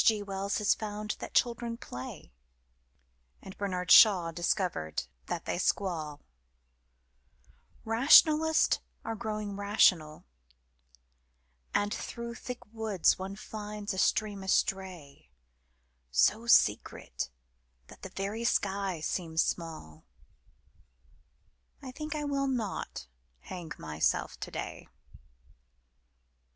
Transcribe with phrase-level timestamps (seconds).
[0.03, 0.23] G.
[0.23, 2.33] Wells has found that children play,
[3.39, 6.21] And Bernard Shaw discovered that they squall;
[7.85, 10.25] Rationalists are growing rational
[11.75, 15.29] And through thick woods one finds a stream astray,
[16.09, 17.29] So secret
[17.85, 20.03] that the very sky seems small
[21.79, 23.05] I think I will not
[23.41, 24.87] hang myself today.